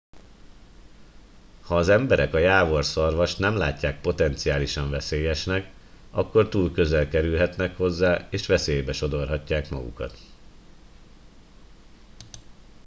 [1.61, 5.71] ha az emberek a jávorszarvast nem látják potenciálisan veszélyesnek
[6.11, 10.17] akkor túl közel kerülhetnek hozzá és veszélybe sodorhatják magukat